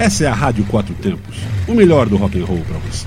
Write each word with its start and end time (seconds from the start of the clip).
Essa 0.00 0.24
é 0.24 0.28
a 0.28 0.32
Rádio 0.32 0.64
Quatro 0.64 0.94
Tempos, 0.94 1.36
o 1.68 1.74
melhor 1.74 2.08
do 2.08 2.16
rock 2.16 2.40
and 2.40 2.46
roll 2.46 2.62
para 2.66 2.78
você. 2.78 3.06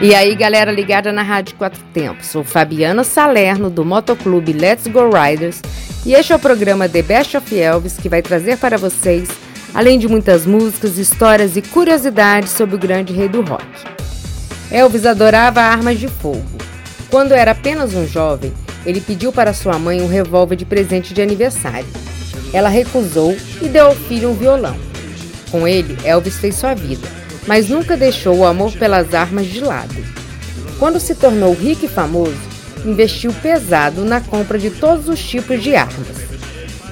E 0.00 0.14
aí, 0.14 0.34
galera 0.34 0.72
ligada 0.72 1.12
na 1.12 1.20
Rádio 1.20 1.56
Quatro 1.56 1.82
Tempos, 1.92 2.28
sou 2.28 2.42
Fabiana 2.42 3.04
Salerno 3.04 3.68
do 3.68 3.84
Motoclube 3.84 4.54
Let's 4.54 4.86
Go 4.86 5.10
Riders 5.10 5.60
e 6.06 6.14
este 6.14 6.32
é 6.32 6.36
o 6.36 6.38
programa 6.38 6.88
The 6.88 7.02
Best 7.02 7.36
of 7.36 7.54
Elvis 7.54 7.98
que 7.98 8.08
vai 8.08 8.22
trazer 8.22 8.56
para 8.56 8.78
vocês, 8.78 9.28
além 9.74 9.98
de 9.98 10.08
muitas 10.08 10.46
músicas, 10.46 10.96
histórias 10.96 11.54
e 11.54 11.60
curiosidades 11.60 12.52
sobre 12.52 12.76
o 12.76 12.78
grande 12.78 13.12
rei 13.12 13.28
do 13.28 13.42
rock. 13.42 13.66
Elvis 14.70 15.04
adorava 15.04 15.60
armas 15.60 16.00
de 16.00 16.08
fogo. 16.08 16.56
Quando 17.10 17.32
era 17.32 17.50
apenas 17.50 17.92
um 17.92 18.06
jovem, 18.06 18.54
ele 18.86 19.02
pediu 19.02 19.30
para 19.34 19.52
sua 19.52 19.78
mãe 19.78 20.00
um 20.00 20.08
revólver 20.08 20.56
de 20.56 20.64
presente 20.64 21.12
de 21.12 21.20
aniversário. 21.20 22.05
Ela 22.56 22.70
recusou 22.70 23.36
e 23.60 23.68
deu 23.68 23.88
ao 23.88 23.94
filho 23.94 24.30
um 24.30 24.34
violão. 24.34 24.78
Com 25.50 25.68
ele, 25.68 25.94
Elvis 26.02 26.38
fez 26.38 26.54
sua 26.54 26.72
vida, 26.72 27.06
mas 27.46 27.68
nunca 27.68 27.98
deixou 27.98 28.34
o 28.34 28.46
amor 28.46 28.72
pelas 28.72 29.12
armas 29.12 29.46
de 29.46 29.60
lado. 29.60 29.94
Quando 30.78 30.98
se 30.98 31.14
tornou 31.14 31.52
rico 31.52 31.84
e 31.84 31.88
famoso, 31.88 32.40
investiu 32.82 33.30
pesado 33.42 34.06
na 34.06 34.22
compra 34.22 34.58
de 34.58 34.70
todos 34.70 35.06
os 35.06 35.22
tipos 35.22 35.62
de 35.62 35.76
armas, 35.76 36.16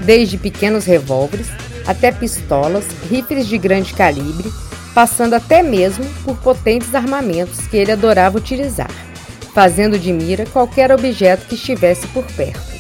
desde 0.02 0.36
pequenos 0.36 0.84
revólveres 0.84 1.46
até 1.86 2.12
pistolas, 2.12 2.84
rifles 3.08 3.46
de 3.46 3.56
grande 3.56 3.94
calibre, 3.94 4.52
passando 4.94 5.32
até 5.32 5.62
mesmo 5.62 6.04
por 6.26 6.36
potentes 6.36 6.94
armamentos 6.94 7.66
que 7.68 7.78
ele 7.78 7.90
adorava 7.90 8.36
utilizar, 8.36 8.90
fazendo 9.54 9.98
de 9.98 10.12
mira 10.12 10.44
qualquer 10.44 10.92
objeto 10.92 11.46
que 11.46 11.54
estivesse 11.54 12.06
por 12.08 12.24
perto. 12.32 12.73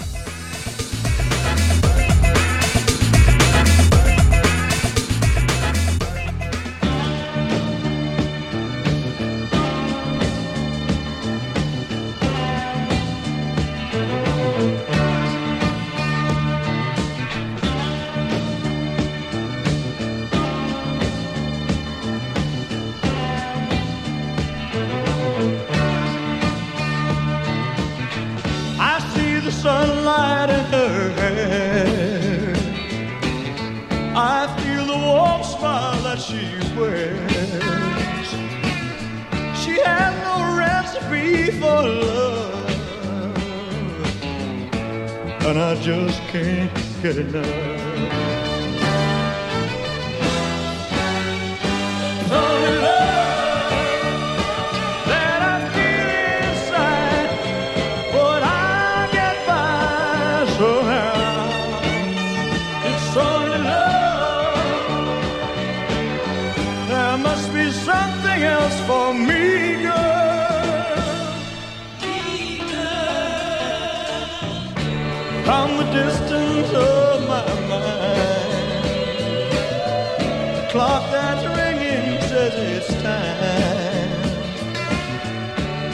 clock 80.74 81.08
that's 81.12 81.44
ringing 81.56 82.20
says 82.22 82.52
it's 82.74 82.88
time 83.00 84.22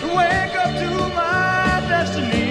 to 0.01 0.07
wake 0.07 0.57
up 0.65 0.73
to 0.83 0.91
my 1.15 1.85
destiny. 1.87 2.49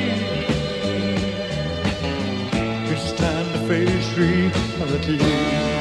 It's 2.91 3.11
time 3.13 3.51
to 3.53 3.59
face 3.67 4.09
reality. 4.15 5.78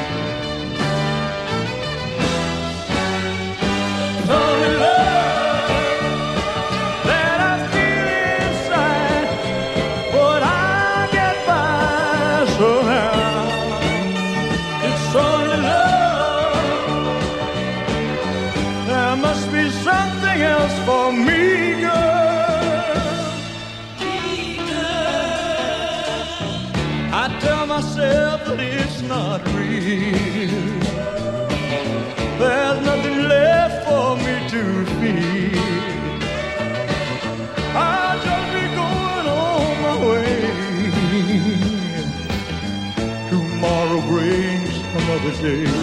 Wednesday. 45.41 45.78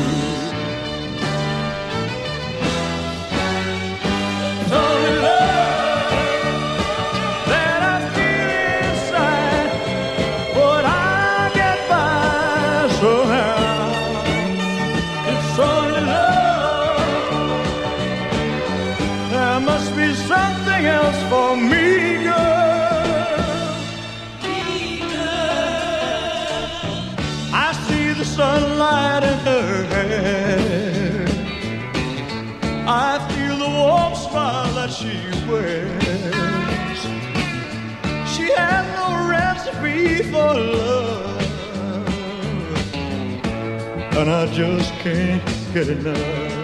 and 44.26 44.34
I 44.34 44.52
just 44.52 44.92
can't 44.94 45.40
get 45.72 45.88
enough. 45.88 46.55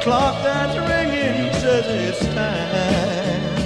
clock 0.00 0.42
that's 0.42 0.76
ringing 0.76 1.52
says 1.54 1.86
it's 2.08 2.20
time 2.34 3.56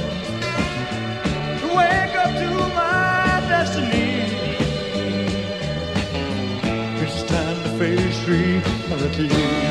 to 1.61 1.67
wake 1.67 2.15
up 2.17 2.33
to 2.43 2.51
my 2.75 3.45
destiny. 3.49 4.09
It's 7.03 7.23
time 7.25 7.63
to 7.63 7.71
face 7.79 8.29
reality. 8.29 9.62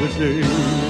Brings 0.00 0.89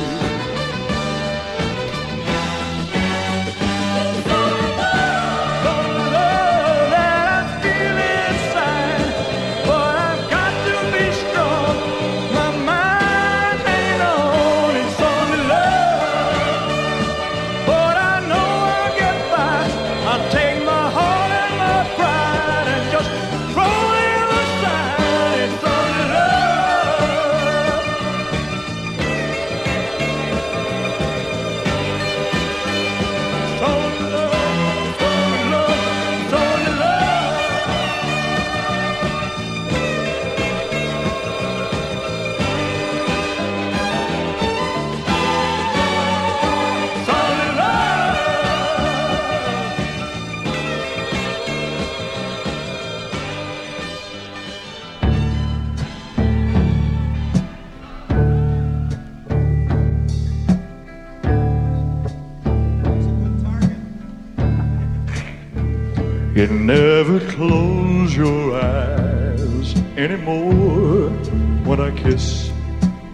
kiss 72.02 72.50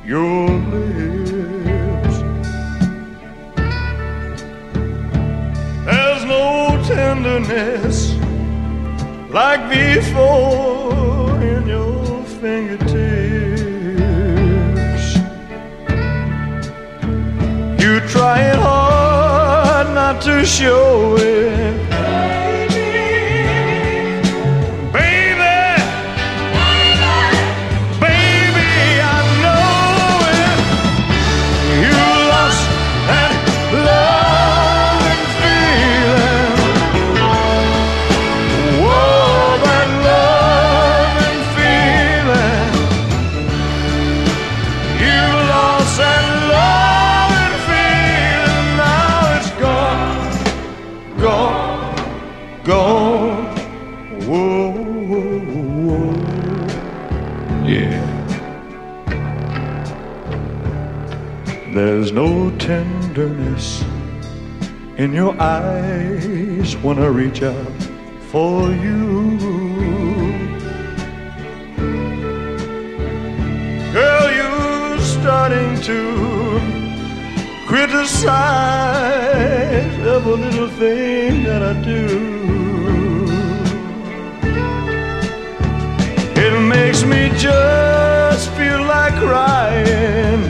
your 0.04 0.48
lips. 0.48 2.16
There's 5.84 6.24
no 6.24 6.82
tenderness 6.86 8.14
like 9.30 9.68
before 9.68 11.42
in 11.42 11.66
your 11.66 12.24
fingertips. 12.40 12.86
You 17.82 18.00
try 18.08 18.40
hard 18.54 19.88
not 19.94 20.22
to 20.22 20.44
show 20.44 21.16
it. 21.18 21.85
In 65.06 65.12
your 65.12 65.40
eyes 65.40 66.76
when 66.78 66.98
I 66.98 67.06
reach 67.06 67.40
out 67.40 67.82
for 68.32 68.70
you. 68.84 69.38
Girl, 73.98 74.26
you're 74.38 74.98
starting 74.98 75.70
to 75.90 76.00
criticize 77.68 78.24
every 80.14 80.36
little 80.46 80.70
thing 80.82 81.44
that 81.44 81.62
I 81.62 81.74
do. 81.92 82.06
It 86.44 86.54
makes 86.74 87.04
me 87.04 87.30
just 87.38 88.50
feel 88.58 88.82
like 88.96 89.14
crying, 89.14 90.42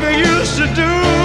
like 0.00 0.14
I 0.14 0.38
used 0.38 0.56
to 0.58 0.66
do. 0.74 1.17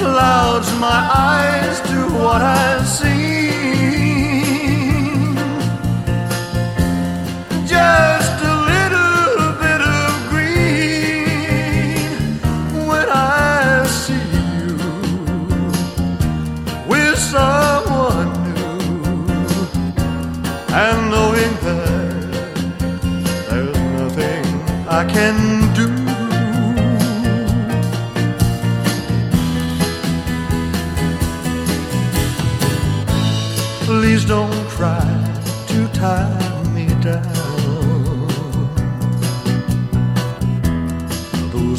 Clouds 0.00 0.72
my 0.80 1.00
eyes 1.30 1.80
to 1.90 1.98
what 2.22 2.40
I 2.40 2.82
see. 2.84 3.50
Just 7.66 8.36
a 8.52 8.56
little 8.72 9.52
bit 9.64 9.80
of 10.00 10.10
green 10.32 12.10
when 12.90 13.08
I 13.10 13.84
see 14.00 14.26
you 14.56 14.72
with 16.88 17.18
someone 17.34 18.30
new, 18.56 18.80
and 20.82 20.98
knowing 21.12 21.54
that 21.66 22.12
there's 23.48 23.80
nothing 24.00 24.44
I 24.88 25.04
can 25.14 25.59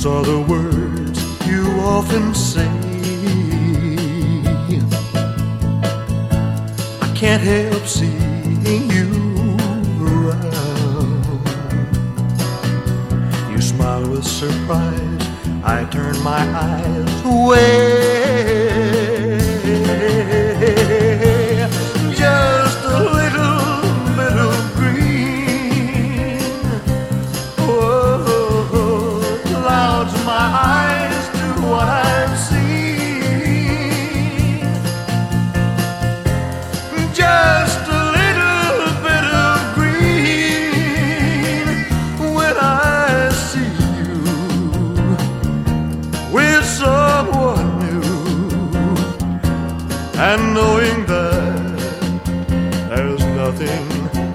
Those 0.01 0.13
are 0.13 0.23
the 0.23 0.41
words 0.41 1.19
you 1.45 1.61
often 1.79 2.33
say. 2.33 2.67
I 6.99 7.13
can't 7.15 7.43
help 7.43 7.85
seeing 7.85 8.89
you 8.89 9.11
around. 10.01 11.21
You 13.51 13.61
smile 13.61 14.09
with 14.09 14.25
surprise. 14.25 15.27
I 15.63 15.87
turn 15.91 16.19
my 16.23 16.41
eyes 16.49 17.23
away. 17.23 19.00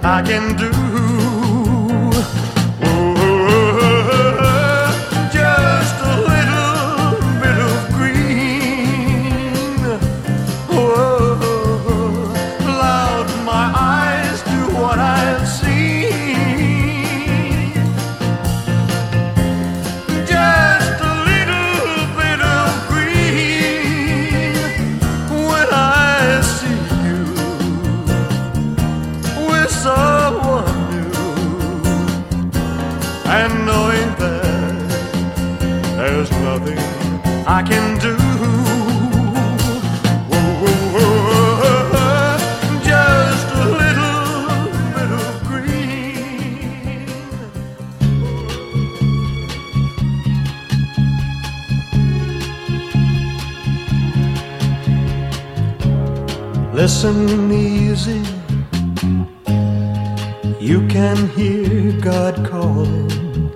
I 0.07 0.23
can 0.23 0.57
do. 0.57 0.86
Listen 56.99 57.53
easy. 57.53 58.23
You 60.59 60.89
can 60.89 61.29
hear 61.37 61.93
God 62.01 62.35
calling, 62.49 63.53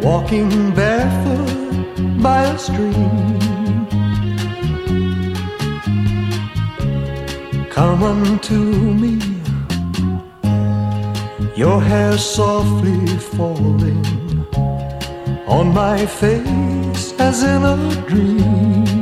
walking 0.00 0.50
barefoot 0.74 2.20
by 2.20 2.42
a 2.42 2.58
stream. 2.58 3.86
Come 7.70 8.02
unto 8.02 8.58
me, 9.02 9.20
your 11.54 11.80
hair 11.80 12.18
softly 12.18 13.06
falling 13.36 14.04
on 15.46 15.72
my 15.72 16.04
face 16.06 17.14
as 17.20 17.44
in 17.44 17.62
a 17.62 17.76
dream 18.08 19.01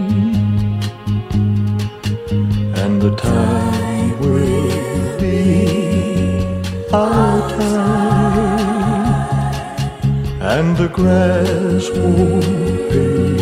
grass 10.92 11.88
won't 11.90 12.44
pay 12.90 13.36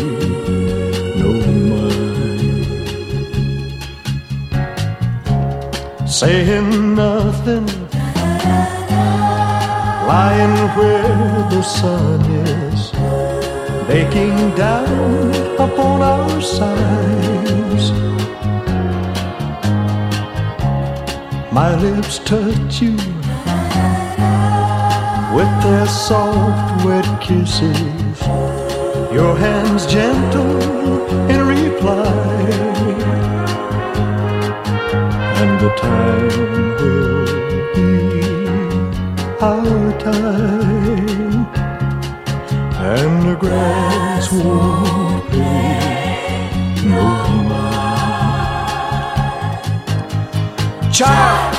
no 1.19 1.31
mind. 1.69 2.69
Saying 6.09 6.95
nothing, 6.95 7.67
lying 10.07 10.57
where 10.77 11.49
the 11.49 11.61
sun 11.61 12.21
is, 12.31 12.91
baking 13.87 14.55
down 14.55 15.33
upon 15.55 16.01
our 16.01 16.41
sides. 16.41 17.91
My 21.51 21.75
lips 21.75 22.19
touch 22.19 22.81
you 22.81 23.18
with 25.39 25.63
their 25.63 25.87
soft, 25.87 26.83
wet 26.83 27.07
kisses. 27.21 28.19
Your 29.17 29.37
hands 29.37 29.85
gentle 29.85 30.59
in 31.33 31.39
reply, 31.47 32.13
and 35.39 35.51
the 35.63 35.71
time 35.85 36.27
will 36.81 37.25
be 37.75 37.91
our 39.39 39.99
time, 39.99 41.45
and 42.93 43.13
the 43.29 43.35
grass 43.39 44.25
won't 44.33 45.31
be 45.31 45.47
no 46.89 47.07
Child, 50.91 51.58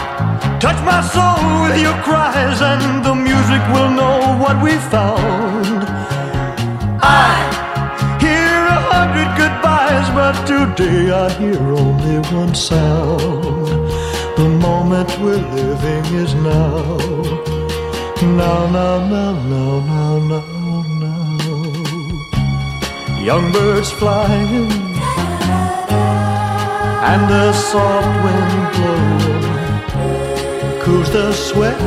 touch 0.60 0.80
my 0.84 1.00
soul 1.00 1.62
with 1.64 1.80
your 1.80 1.96
cries, 2.04 2.60
and 2.60 3.02
the 3.02 3.14
music 3.14 3.62
will 3.72 3.90
know 4.00 4.18
what 4.42 4.56
we 4.62 4.72
found. 4.92 5.84
I 7.00 7.32
hear 8.20 8.56
a 8.76 8.80
hundred 8.92 9.30
goodbyes, 9.40 10.08
but 10.18 10.34
today 10.52 11.10
I 11.24 11.30
hear 11.40 11.62
only 11.84 12.18
one 12.40 12.54
sound. 12.54 13.80
The 14.36 14.48
moment 14.68 15.08
we're 15.22 15.44
living 15.60 16.04
is 16.24 16.34
now. 16.34 16.98
Now, 18.40 18.60
now, 18.76 18.96
now, 19.14 19.32
now, 19.54 19.80
now, 19.92 20.18
now, 20.30 20.44
now. 21.04 21.40
Young 23.28 23.50
birds 23.52 23.90
flying 23.92 24.70
and 27.10 27.22
the 27.30 27.52
soft 27.52 28.12
wind 28.24 28.72
blowing 28.74 29.49
cools 30.80 31.10
the 31.12 31.32
sweat 31.32 31.78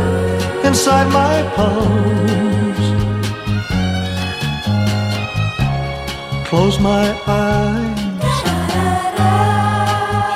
inside 0.64 1.08
my 1.12 1.36
palms. 1.56 2.86
Close 6.48 6.78
my 6.80 7.06
eyes, 7.26 8.36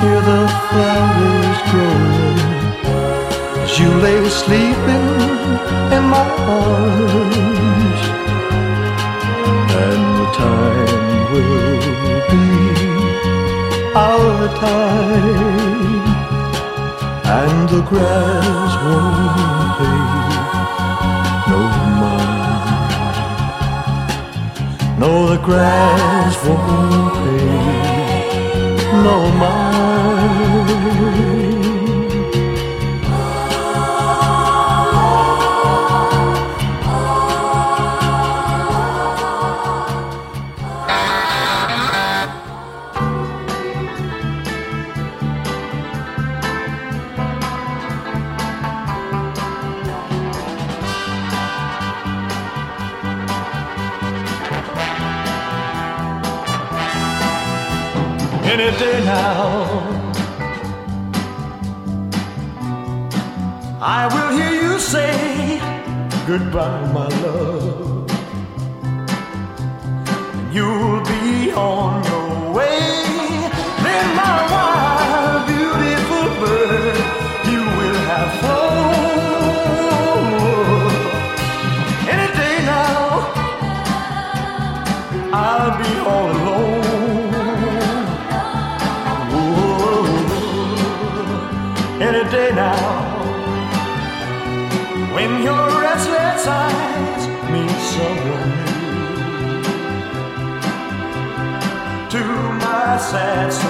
hear 0.00 0.20
the 0.32 0.42
flowers 0.68 1.60
grow. 1.70 1.98
As 3.62 3.72
you 3.78 3.90
lay 4.04 4.18
sleeping 4.28 5.08
in 5.96 6.04
my 6.16 6.28
arms, 6.60 8.02
and 9.84 10.02
the 10.18 10.28
time 10.42 11.32
will 11.32 12.20
be 12.32 12.46
our 13.94 14.48
time, 14.66 16.07
and 17.30 17.68
the 17.68 17.82
grass 17.82 18.72
won't 18.84 19.76
pay 19.78 20.00
no 21.50 21.60
mind. 22.00 23.16
No, 24.98 25.10
the 25.28 25.38
grass 25.48 26.34
won't 26.46 27.14
pay 27.20 27.48
no 29.04 29.16
mind. 29.42 29.68
Day 58.72 59.04
now. 59.04 59.64
I 63.80 64.08
will 64.12 64.30
hear 64.36 64.52
you 64.62 64.78
say 64.78 65.60
goodbye, 66.26 66.92
my 66.92 67.08
love. 67.24 68.10
You'll 70.52 71.00
be 71.04 71.52
on 71.52 72.04
your 72.04 72.52
way. 72.52 72.80
Then, 73.84 74.06
my 74.16 74.36
wild, 74.52 74.77
sad 103.10 103.50
surprise, 103.50 103.67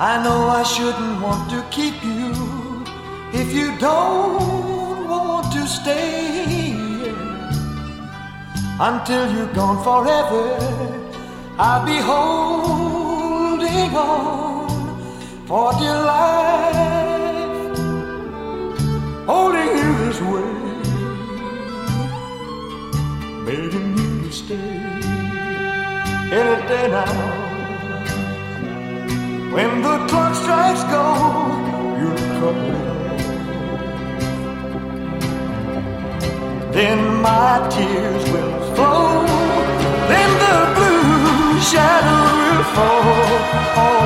I 0.00 0.22
know 0.22 0.46
I 0.46 0.62
shouldn't 0.62 1.20
want 1.20 1.50
to 1.50 1.60
keep 1.72 2.00
you 2.04 2.32
if 3.32 3.52
you 3.52 3.76
don't 3.78 5.08
want 5.08 5.52
to 5.52 5.66
stay 5.66 7.10
until 8.78 9.34
you're 9.34 9.52
gone 9.54 9.82
forever. 9.82 10.56
I'll 11.58 11.84
be 11.84 11.96
holding 11.96 13.92
on 13.96 14.68
for 15.48 15.72
dear 15.80 16.00
life, 16.14 17.76
holding 19.26 19.66
you 19.80 19.98
this 20.04 20.20
way, 20.30 20.52
begging 23.44 23.98
you 23.98 24.28
to 24.28 24.32
stay 24.32 24.78
any 26.30 26.68
day 26.68 26.86
now. 26.88 27.47
When 29.54 29.82
the 29.82 29.96
clock 30.08 30.34
strikes 30.34 30.84
go, 30.94 31.04
you'll 31.98 32.24
come. 32.38 32.62
Then 36.72 37.22
my 37.22 37.66
tears 37.70 38.24
will 38.30 38.74
flow. 38.74 39.26
Then 40.10 40.30
the 40.44 40.58
blue 40.76 41.60
shadow 41.70 42.22
will 42.40 42.64
fall 42.74 43.97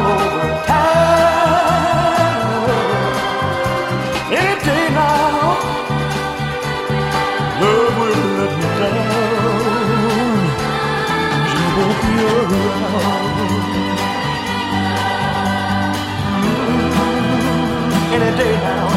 day 18.43 18.55
now. 18.55 18.89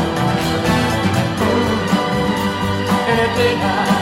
Any 3.08 3.27
day 3.38 3.55
now. 3.58 3.94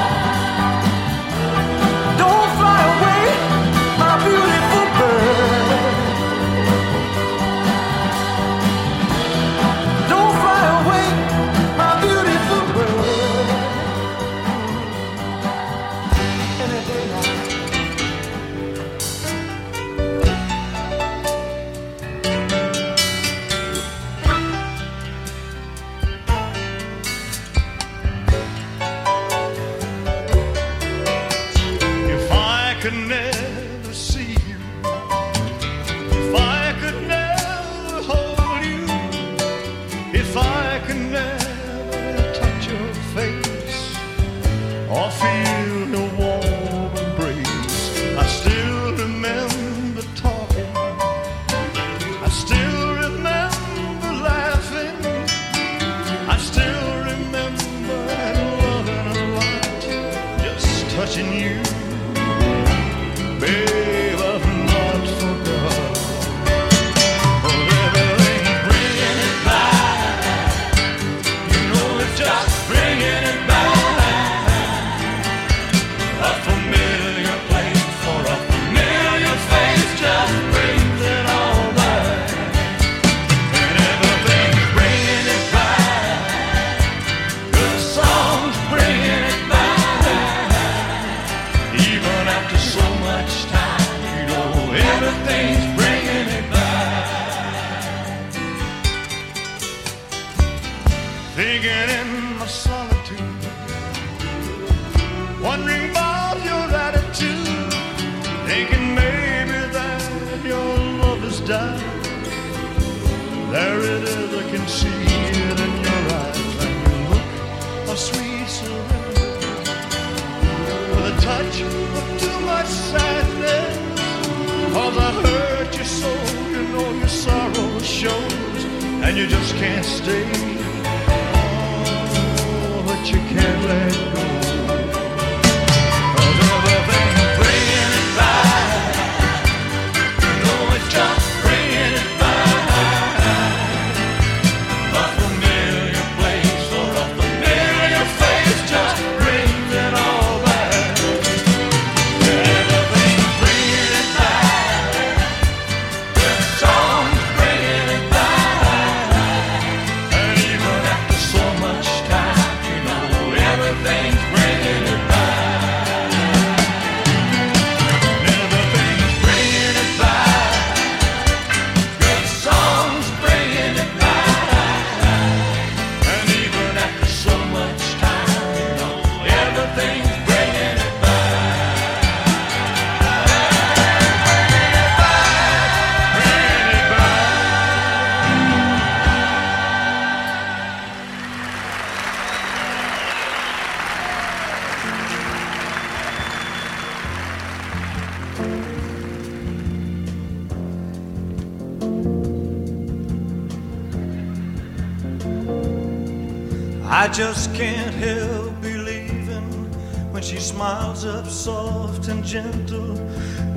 She 210.23 210.37
smiles 210.37 211.03
up 211.03 211.27
soft 211.27 212.07
and 212.07 212.23
gentle 212.23 212.93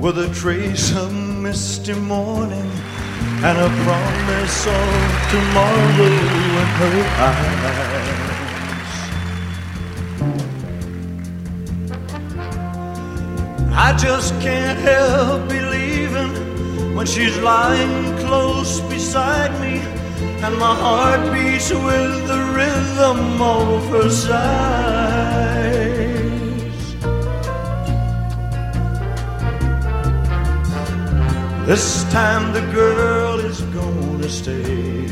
with 0.01 0.17
a 0.17 0.29
trace 0.33 0.93
of 0.97 1.13
misty 1.13 1.93
morning 1.93 2.69
and 3.41 3.57
a 3.57 3.69
promise 3.85 4.67
of 4.67 5.29
tomorrow 5.31 6.03
in 6.59 6.67
her 6.81 6.99
eyes. 7.31 7.87
I 13.71 13.95
just 13.97 14.33
can't 14.41 14.79
help 14.79 15.47
believing 15.47 16.95
when 16.95 17.05
she's 17.05 17.37
lying 17.37 18.17
close 18.17 18.81
beside 18.81 19.57
me 19.61 19.79
and 20.43 20.57
my 20.57 20.75
heart 20.75 21.31
beats 21.31 21.71
with 21.71 22.27
the 22.27 22.41
rhythm 22.53 23.41
of 23.41 23.89
her 23.89 24.09
sighs. 24.09 25.06
This 31.67 32.05
time 32.13 32.53
the 32.53 32.61
girl 32.71 33.41
is 33.41 33.59
gonna 33.75 34.29
stay. 34.29 35.05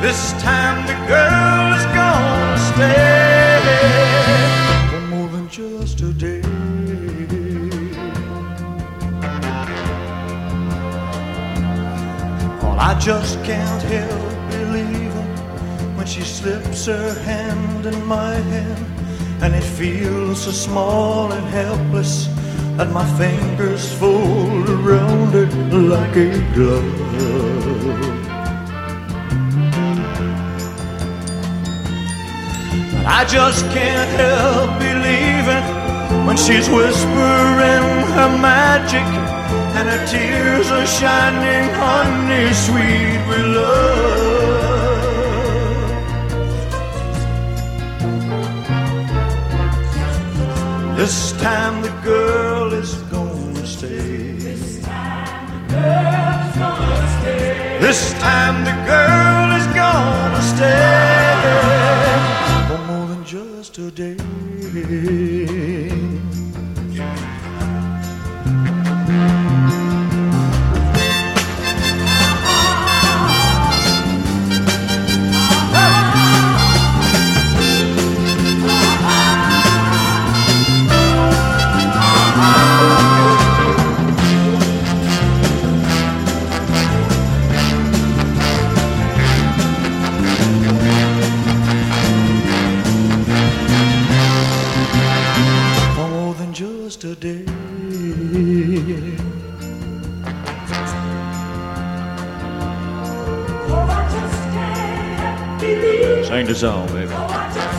This 0.00 0.32
time 0.42 0.84
the 0.88 0.96
girl 1.06 1.72
is 1.78 1.84
gonna 1.94 2.58
stay 2.72 3.60
for 4.90 5.00
more 5.02 5.28
than 5.28 5.48
just 5.48 6.00
a 6.00 6.12
day. 6.12 6.42
Well, 12.60 12.76
I 12.80 12.98
just 12.98 13.40
can't 13.44 13.82
help 13.82 14.50
believing 14.50 15.36
when 15.96 16.06
she 16.06 16.22
slips 16.22 16.86
her 16.86 17.14
hand 17.22 17.86
in 17.86 18.04
my 18.04 18.34
hand, 18.34 18.84
and 19.44 19.54
it 19.54 19.62
feels 19.62 20.42
so 20.42 20.50
small 20.50 21.30
and 21.30 21.46
helpless 21.46 22.31
that 22.76 22.90
my 22.90 23.04
fingers 23.18 23.92
fold 23.98 24.68
around 24.68 25.34
it 25.34 25.52
like 25.72 26.16
a 26.16 26.30
glove. 26.54 27.02
I 33.04 33.24
just 33.26 33.64
can't 33.76 34.10
help 34.20 34.70
believing 34.78 35.64
when 36.26 36.36
she's 36.36 36.68
whispering 36.68 37.86
her 38.16 38.30
magic 38.38 39.08
and 39.76 39.88
her 39.88 40.06
tears 40.06 40.70
are 40.70 40.86
shining 40.86 41.68
honey 41.74 42.52
sweet 42.52 43.20
with 43.28 43.46
love. 43.56 44.32
This 50.96 51.32
time 51.32 51.82
the 51.82 51.90
girl 52.04 52.51
This 57.82 58.12
time 58.20 58.62
the 58.64 58.70
girl 58.86 59.50
is 59.58 59.66
gonna 59.74 60.40
stay 60.40 61.34
for 62.68 62.78
more 62.86 63.06
than 63.08 63.24
just 63.24 63.76
a 63.78 63.90
day. 63.90 64.16
Just 97.22 97.34
a 97.34 97.34
day. 97.34 99.12
Sing 106.24 106.46
the 106.46 106.54
song, 106.54 106.86
baby. 106.88 107.06
One 107.12 107.71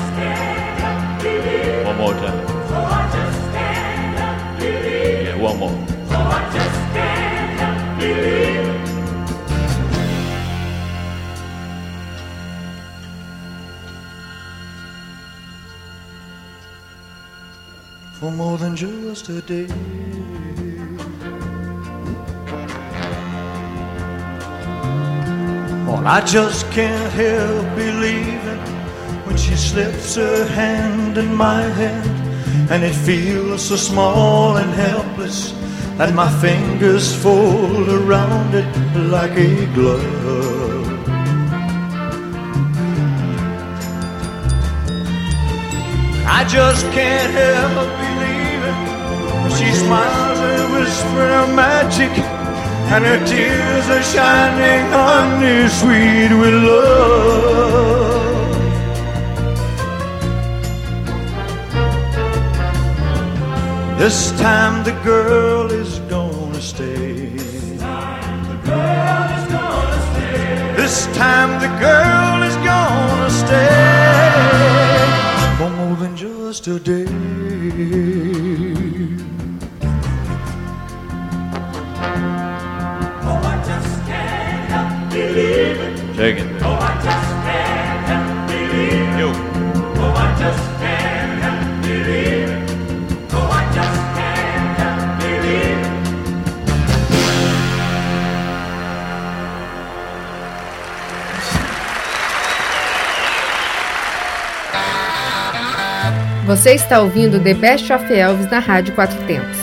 For 18.24 18.32
more 18.32 18.58
than 18.58 18.74
just 18.78 19.28
a 19.28 19.42
day. 19.42 19.68
Well, 25.86 26.08
I 26.08 26.22
just 26.26 26.72
can't 26.72 27.12
help 27.12 27.76
believing 27.76 28.62
when 29.26 29.36
she 29.36 29.58
slips 29.58 30.16
her 30.16 30.46
hand 30.46 31.18
in 31.18 31.36
my 31.36 31.64
hand, 31.64 32.72
and 32.72 32.82
it 32.86 32.96
feels 32.96 33.66
so 33.68 33.76
small 33.76 34.56
and 34.56 34.72
helpless 34.72 35.52
and 36.00 36.16
my 36.16 36.32
fingers 36.40 37.14
fold 37.22 37.90
around 37.90 38.56
it 38.56 38.66
like 39.12 39.32
a 39.32 39.66
glove. 39.76 40.84
I 46.26 46.46
just 46.46 46.86
can't 46.92 47.32
help 47.34 47.93
spread 50.94 51.32
her 51.32 51.48
magic, 51.54 52.12
and 52.94 53.04
her 53.06 53.20
tears 53.26 53.90
are 53.90 54.04
shining, 54.04 54.86
honey, 54.92 55.68
sweet 55.80 56.32
with 56.40 56.56
love. 56.64 57.44
This 63.98 64.32
time 64.40 64.84
the 64.84 64.96
girl 65.04 65.72
is 65.72 66.00
gonna 66.10 66.62
stay. 66.62 67.30
This 67.38 67.86
time 67.96 68.42
the 68.50 68.58
girl 68.72 69.28
is 69.38 69.46
gonna 69.56 70.00
stay. 70.10 70.74
This 70.76 71.08
time 71.16 71.52
the 71.62 71.72
girl 71.80 72.44
is 72.50 72.56
gonna 72.70 73.30
stay 73.30 73.84
for 75.58 75.70
more 75.70 75.96
than 75.96 76.14
just 76.18 76.68
a 76.68 76.80
day. 76.80 77.08
Take 86.24 86.40
it. 86.40 86.48
Oh, 86.62 86.80
I 86.80 86.96
just 87.04 87.28
can't 87.44 88.08
help 88.08 88.48
believing. 88.48 89.20
You. 89.20 89.32
Oh, 90.00 90.14
I 90.16 90.32
just 90.40 90.64
can't 90.80 91.36
help 91.44 91.60
believing. 91.84 92.64
Oh, 93.34 93.52
I 93.52 93.64
just 93.76 94.00
can't 94.16 94.72
help 94.80 95.20
believing. 95.20 95.84
Você 106.46 106.72
está 106.76 107.02
ouvindo 107.02 107.38
The 107.42 107.54
Best 107.54 107.92
of 107.92 108.10
Elvis 108.10 108.50
na 108.50 108.60
Rádio 108.60 108.96
Quatro 108.96 109.22
Tempos. 109.28 109.63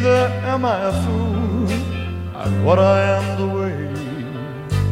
Neither 0.00 0.32
am 0.44 0.64
I 0.64 0.76
a 0.84 0.92
fool. 1.04 1.68
I'm 2.34 2.64
what 2.64 2.78
I 2.78 3.00
am 3.16 3.26
the 3.40 3.48
way 3.58 3.76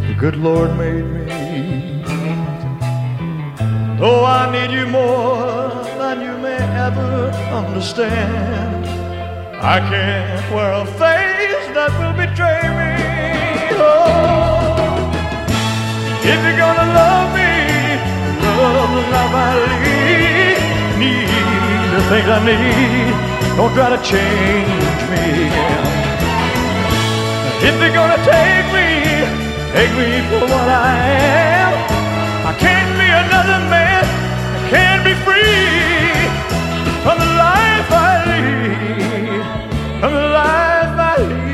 the 0.06 0.14
good 0.18 0.36
Lord 0.36 0.76
made 0.76 1.04
me. 1.04 2.02
Though 3.98 4.24
I 4.24 4.42
need 4.52 4.70
you 4.70 4.86
more 4.86 5.70
than 6.00 6.20
you 6.20 6.36
may 6.38 6.60
ever 6.86 7.30
understand, 7.60 8.86
I 9.74 9.80
can't 9.80 10.54
wear 10.54 10.72
a 10.72 10.86
face 11.02 11.66
that 11.76 11.90
will 11.98 12.16
betray 12.22 12.62
me. 12.78 12.94
Oh, 13.80 15.08
if 16.32 16.38
you're 16.44 16.60
gonna 16.64 16.88
love 17.00 17.28
me, 17.38 17.52
love 18.44 18.90
the 18.96 19.04
love 19.16 19.34
I 19.46 19.52
lead, 19.68 20.58
need 21.00 21.88
the 21.94 22.02
things 22.10 22.28
I 22.28 22.40
need. 22.44 23.28
Don't 23.56 23.74
try 23.74 23.88
to 23.90 24.00
change 24.04 24.87
me. 25.10 25.26
If 27.68 27.74
you're 27.80 27.96
gonna 28.00 28.20
take 28.34 28.66
me, 28.76 28.88
take 29.74 29.92
me 30.00 30.08
for 30.28 30.42
what 30.52 30.68
I 30.68 30.94
am. 31.58 31.72
I 32.50 32.52
can't 32.64 32.92
be 33.00 33.08
another 33.24 33.60
man. 33.72 34.04
I 34.58 34.60
can't 34.74 35.02
be 35.08 35.14
free 35.26 36.28
from 37.04 37.16
the 37.24 37.30
life 37.48 37.88
I 37.90 38.12
lead. 38.30 39.42
From 40.00 40.12
the 40.20 40.28
life 40.42 40.94
I 41.10 41.14
lead. 41.30 41.48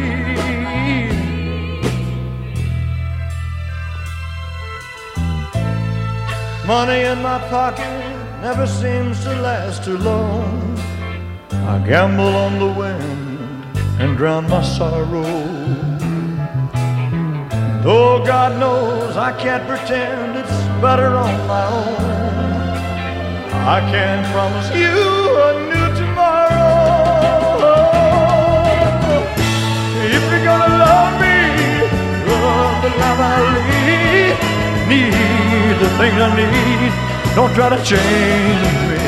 Money 6.66 7.00
in 7.12 7.18
my 7.22 7.38
pocket 7.48 7.94
never 8.42 8.66
seems 8.66 9.22
to 9.24 9.30
last 9.40 9.84
too 9.84 9.98
long. 9.98 10.76
I 11.50 11.78
gamble 11.86 12.34
on 12.46 12.58
the 12.58 12.70
wind 12.80 13.34
and 14.04 14.18
drown 14.18 14.46
my 14.50 14.62
sorrow. 14.62 15.22
Though 17.82 18.22
God 18.32 18.60
knows 18.60 19.16
I 19.16 19.32
can't 19.42 19.66
pretend 19.66 20.36
it's 20.40 20.58
better 20.84 21.10
on 21.24 21.34
my 21.52 21.64
own. 21.80 21.96
I 23.76 23.78
can 23.92 24.18
promise 24.32 24.68
you 24.80 24.96
a 25.48 25.50
new 25.70 25.88
tomorrow. 26.00 26.74
If 30.16 30.22
you're 30.30 30.46
gonna 30.50 30.72
love 30.86 31.12
me, 31.24 31.38
love 32.28 32.76
the 32.84 32.92
love 33.02 33.20
I 33.32 33.36
lead. 33.56 34.34
Need 34.90 35.74
the 35.84 35.90
things 35.98 36.18
I 36.26 36.30
need. 36.42 36.92
Don't 37.36 37.52
try 37.54 37.68
to 37.70 37.80
change 37.92 38.64
me. 38.90 39.00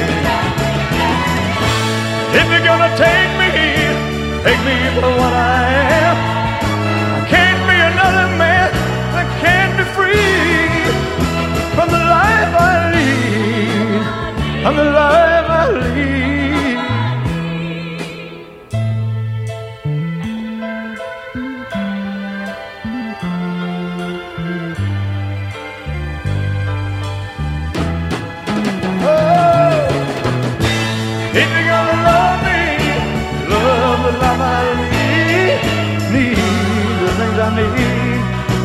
If 2.39 2.47
you're 2.51 2.67
gonna 2.71 2.93
take 2.97 3.36
take 4.47 4.65
me 4.65 4.79
for 4.95 5.11
what 5.21 5.35
I 5.35 5.63
am. 6.07 6.17
I 7.19 7.23
can't 7.35 7.63
be 7.71 7.77
another 7.93 8.29
man. 8.43 8.69
I 9.23 9.25
can't 9.43 9.75
be 9.79 9.85
free 9.97 10.71
from 11.75 11.89
the 11.97 12.03
life 12.19 12.53
I 12.71 12.77
lead. 12.95 14.03
From 14.63 14.75
the 14.77 14.89
life 15.03 15.49
I 15.61 15.65
lead. 15.73 16.56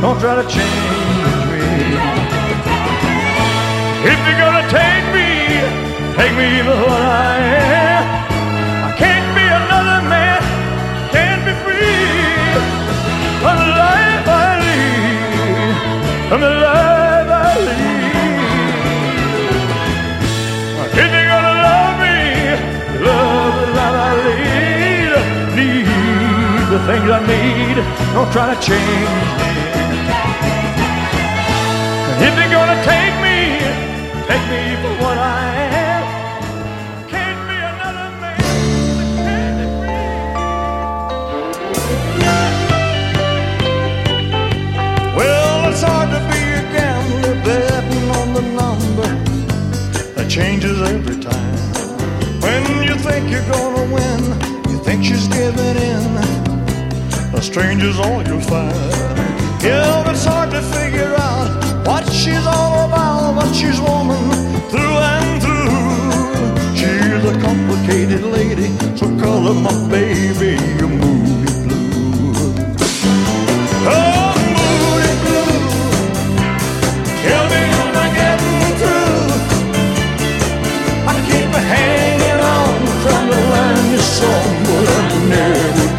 Don't 0.02 0.20
try 0.20 0.34
to 0.34 0.42
change 0.50 1.46
me. 1.52 1.62
If 4.12 4.18
you're 4.26 4.42
gonna 4.42 4.66
take 4.68 5.06
me, 5.14 5.30
take 6.18 6.34
me 6.34 6.50
for 6.66 6.74
what 6.90 7.02
I 7.06 7.38
am. 7.38 8.04
I 8.90 8.92
can't 8.98 9.30
be 9.38 9.46
another 9.46 10.02
man, 10.10 10.42
can't 11.14 11.46
be 11.46 11.54
free 11.62 12.02
from 13.44 13.56
the 13.62 13.70
life 13.78 14.26
I 14.26 14.50
lead, 14.66 15.76
from 16.30 16.40
the 16.42 16.54
life 16.66 17.30
I 17.30 17.54
lead. 17.68 18.42
If 20.98 21.10
you're 21.14 21.30
gonna 21.34 21.56
love 21.70 21.96
me, 22.02 22.18
love 23.06 23.54
the 23.62 23.68
love 23.78 23.96
I 24.10 24.14
lead, 24.26 25.12
need 25.58 26.66
the 26.74 26.80
things 26.90 27.08
I 27.08 27.22
need. 27.34 27.78
Don't 28.16 28.32
try 28.32 28.46
to 28.56 28.60
change 28.60 29.10
me. 29.46 29.61
If 32.24 32.34
you're 32.38 32.52
gonna 32.52 32.80
take 32.84 33.16
me, 33.26 33.38
take 34.30 34.46
me 34.52 34.76
for 34.82 34.94
what 35.04 35.18
I 35.18 35.42
am. 35.90 36.04
Can't 37.10 37.42
be 37.48 37.58
another 37.72 38.10
man. 38.22 38.36
Well, 45.18 45.70
it's 45.72 45.82
hard 45.82 46.10
to 46.12 46.20
be 46.32 46.42
a 46.62 46.64
gambler 46.76 47.36
betting 47.44 48.10
on 48.20 48.28
the 48.36 48.44
number 48.62 49.10
that 50.14 50.30
changes 50.30 50.80
every 50.80 51.20
time. 51.20 51.58
When 52.40 52.64
you 52.88 52.96
think 52.98 53.32
you're 53.32 53.50
gonna 53.50 53.86
win, 53.96 54.22
you 54.72 54.78
think 54.84 55.04
she's 55.04 55.28
giving 55.28 55.78
in. 55.92 56.04
A 57.34 57.42
stranger's 57.42 57.98
all 57.98 58.22
you'll 58.28 58.42
find. 58.42 58.76
Yeah, 59.64 60.10
it's 60.12 60.26
hard 60.26 60.52
to 60.52 60.62
figure 60.62 61.16
out 61.18 61.61
she's 62.12 62.46
all 62.46 62.86
about, 62.88 63.36
but 63.36 63.54
she's 63.54 63.80
woman 63.80 64.20
through 64.70 64.98
and 65.16 65.42
through. 65.42 66.76
She's 66.76 67.24
a 67.26 67.40
complicated 67.42 68.24
lady, 68.24 68.70
so 68.98 69.06
color 69.20 69.54
my 69.54 69.74
baby 69.90 70.56
a 70.56 70.88
moody 70.88 71.52
blue. 71.64 72.34
Oh, 73.88 74.34
moody 74.56 75.14
blue. 75.24 75.60
Tell 77.24 77.46
me 77.52 77.62
am 77.80 77.96
I 78.04 78.08
getting 78.20 78.62
through? 78.82 79.24
I 81.12 81.16
keep 81.30 81.52
hanging 81.74 82.42
on, 82.56 82.74
trying 83.04 83.30
to 83.32 83.40
learn 83.54 83.92
your 83.92 84.06
song, 84.20 84.56
but 84.66 85.91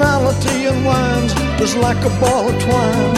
personality 0.00 0.64
unwinds 0.64 1.34
just 1.58 1.76
like 1.76 1.98
a 1.98 2.10
ball 2.20 2.48
of 2.48 2.58
twine 2.62 3.16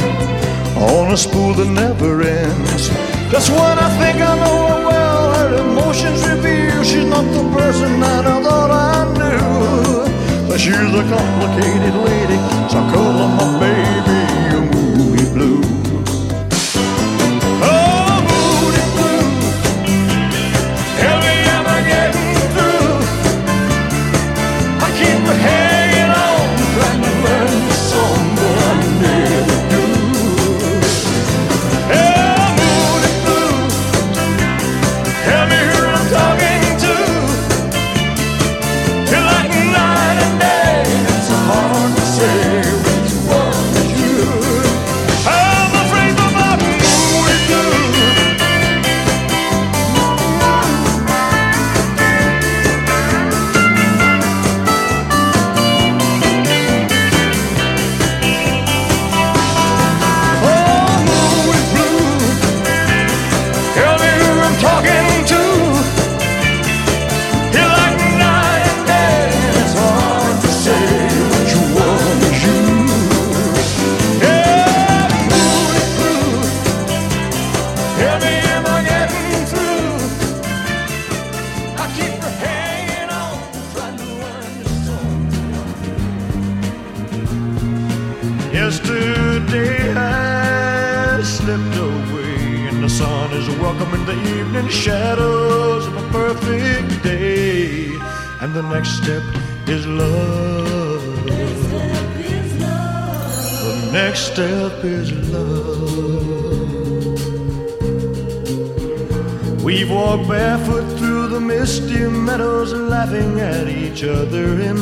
on 0.83 1.12
a 1.12 1.16
spool 1.16 1.55
that 1.55 1.68
never 1.68 2.23
ends. 2.23 2.88
That's 3.31 3.49
when 3.49 3.79
I 3.79 3.88
think 4.01 4.16
I 4.21 4.35
know 4.42 4.66
her 4.66 4.87
well. 4.90 5.35
Her 5.35 5.55
emotions 5.62 6.27
reveal 6.27 6.83
she's 6.83 7.05
not 7.05 7.23
the 7.33 7.45
person 7.57 8.01
that 8.01 8.27
I 8.27 8.42
thought 8.42 8.71
I 8.73 9.07
knew. 9.14 10.49
But 10.49 10.59
she's 10.59 10.75
a 10.75 11.05
complicated 11.07 11.95
lady, 12.03 12.38
so 12.66 12.79
call 12.90 13.14
her 13.23 13.31
my 13.38 13.47
baby, 13.62 13.82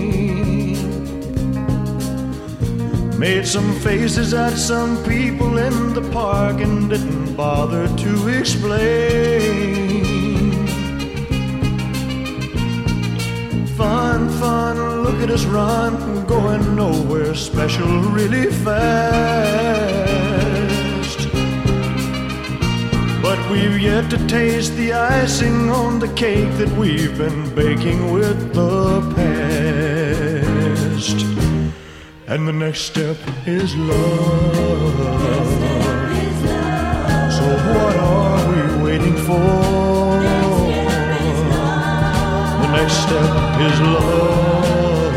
Made 3.19 3.47
some 3.47 3.73
faces 3.81 4.33
at 4.35 4.57
some 4.57 4.97
people 5.05 5.59
in 5.59 5.93
the 5.95 6.03
park 6.11 6.61
and 6.61 6.88
didn't 6.88 7.35
bother 7.35 7.88
to 7.97 8.29
explain. 8.29 10.07
Fun, 13.77 14.29
fun, 14.40 15.03
look 15.05 15.23
at 15.23 15.31
us 15.31 15.45
run, 15.45 16.27
going 16.27 16.77
nowhere 16.77 17.35
special 17.35 18.03
really 18.03 18.47
fast. 18.64 20.10
But 23.31 23.43
we've 23.49 23.79
yet 23.79 24.11
to 24.11 24.19
taste 24.27 24.75
the 24.75 24.93
icing 24.93 25.71
on 25.71 26.01
the 26.01 26.09
cake 26.14 26.53
that 26.59 26.69
we've 26.77 27.16
been 27.16 27.49
baking 27.55 28.11
with 28.11 28.53
the 28.53 29.01
past. 29.14 31.20
And 32.26 32.49
the 32.49 32.53
next 32.53 32.81
step 32.81 33.16
is 33.47 33.76
love. 33.76 35.47
So 37.37 37.45
what 37.70 37.97
are 37.99 38.49
we 38.51 38.61
waiting 38.83 39.16
for? 39.18 39.39
The 42.62 42.68
next 42.78 42.97
step 43.07 43.31
is 43.68 43.76
love. 43.81 45.14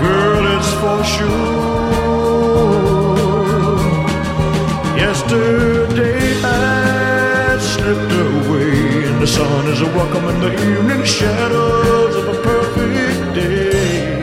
Girl, 0.00 0.44
it's 0.56 0.72
for 0.80 1.04
sure. 1.04 1.63
Yesterday 5.24 6.42
I 6.44 7.56
slipped 7.58 8.12
away, 8.12 9.08
and 9.08 9.22
the 9.22 9.26
sun 9.26 9.66
is 9.68 9.80
a 9.80 9.86
welcome 9.86 10.24
in 10.26 10.38
the 10.40 10.52
evening 10.52 11.02
shadows 11.02 12.14
of 12.16 12.28
a 12.28 12.42
perfect 12.42 13.34
day. 13.34 14.20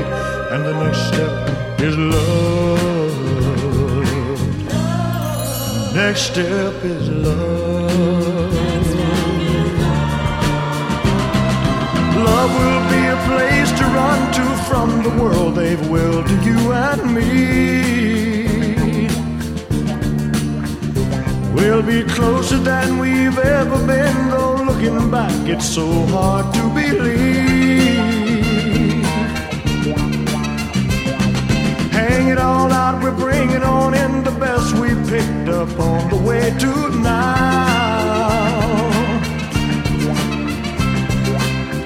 And 0.52 0.64
the 0.64 0.74
next 0.84 1.08
step 1.08 1.82
is 1.82 1.98
love. 1.98 3.16
Next 5.96 6.22
step 6.22 6.86
is 6.86 7.10
love. 7.10 8.54
Love 12.16 12.52
will 12.62 12.84
be 12.94 13.02
a 13.08 13.18
place 13.26 13.72
to 13.80 13.86
run 13.86 14.32
to 14.34 14.44
from 14.70 15.02
the 15.02 15.10
world 15.22 15.56
they've 15.56 15.90
willed 15.90 16.28
to 16.28 16.36
you 16.44 16.74
and 16.74 17.16
me. 17.16 18.21
We'll 21.54 21.84
be 21.84 22.04
closer 22.04 22.58
than 22.58 22.98
we've 22.98 23.38
ever 23.38 23.78
been, 23.86 24.30
though 24.30 24.56
looking 24.64 25.12
back, 25.12 25.32
it's 25.48 25.66
so 25.66 25.86
hard 26.08 26.54
to 26.54 26.62
believe. 26.74 27.52
Hang 31.92 32.30
it 32.30 32.38
all 32.38 32.72
out, 32.72 33.04
we're 33.04 33.12
bringing 33.12 33.64
on 33.64 33.94
in 33.94 34.24
the 34.24 34.32
best 34.32 34.74
we 34.76 34.90
picked 35.10 35.50
up 35.50 35.78
on 35.80 36.10
the 36.10 36.18
way 36.18 36.54
to 36.60 36.90
now. 37.00 37.42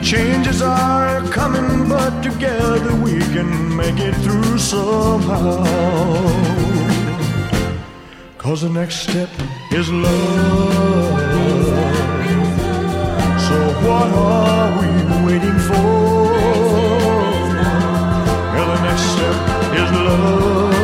Changes 0.01 0.61
are 0.61 1.21
coming, 1.31 1.89
but 1.89 2.21
together 2.21 2.93
we 3.03 3.17
can 3.33 3.75
make 3.75 3.97
it 3.97 4.13
through 4.23 4.59
somehow. 4.59 5.65
Cause 8.37 8.61
the 8.61 8.69
next 8.69 8.97
step 8.97 9.29
is 9.75 9.91
love. 9.91 11.19
So 13.45 13.57
what 13.85 14.09
are 14.13 14.69
we 14.79 14.87
waiting 15.25 15.59
for? 15.67 16.31
Yeah, 18.55 18.65
the 18.71 18.77
next 18.87 19.05
step 19.13 19.37
is 19.81 19.89
love. 20.07 20.77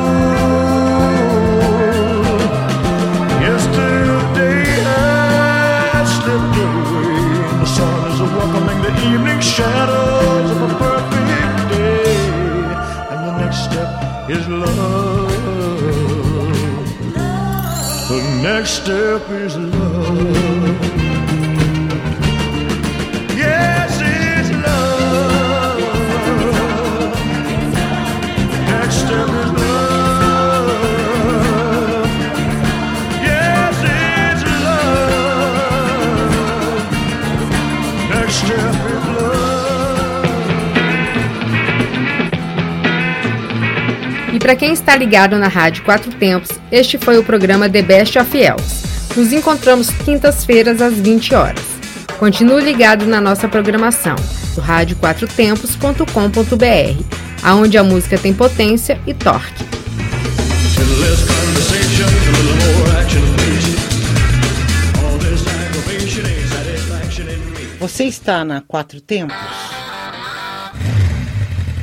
Yesterday 3.49 4.67
I 4.87 6.05
slipped 6.15 6.59
away. 6.67 7.23
The 7.61 7.67
sun 7.77 7.99
is 8.13 8.19
welcoming 8.37 8.81
the 8.87 8.93
evening 9.11 9.41
shadows 9.41 10.38
love. 14.49 15.29
The 18.09 18.41
next 18.43 18.71
step 18.83 19.29
is 19.31 19.57
love. 19.57 20.48
Para 44.49 44.57
quem 44.57 44.73
está 44.73 44.97
ligado 44.97 45.37
na 45.37 45.47
Rádio 45.47 45.85
Quatro 45.85 46.11
Tempos, 46.11 46.49
este 46.73 46.97
foi 46.97 47.19
o 47.19 47.23
programa 47.23 47.69
The 47.69 47.83
Best 47.83 48.19
of 48.19 48.35
Elves. 48.35 48.83
Nos 49.15 49.31
encontramos 49.31 49.91
quintas-feiras 49.91 50.81
às 50.81 50.95
20 50.95 51.35
horas. 51.35 51.63
Continue 52.19 52.65
ligado 52.65 53.05
na 53.05 53.21
nossa 53.21 53.47
programação 53.47 54.17
do 54.55 54.63
radioquatrotempos.com.br, 54.63 57.05
aonde 57.43 57.77
a 57.77 57.85
música 57.85 58.17
tem 58.17 58.33
potência 58.33 58.99
e 59.07 59.13
torque. 59.13 59.67
Você 67.79 68.05
está 68.05 68.47
na 68.47 68.63
Quatro 68.63 69.03
Tempos? 69.03 69.37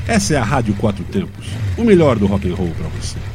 Essa 0.07 0.33
é 0.33 0.37
a 0.37 0.43
Rádio 0.43 0.73
Quatro 0.73 1.03
Tempos, 1.03 1.44
o 1.77 1.83
melhor 1.83 2.17
do 2.17 2.25
rock 2.27 2.49
and 2.49 2.55
roll 2.55 2.71
para 2.71 2.87
você. 2.89 3.34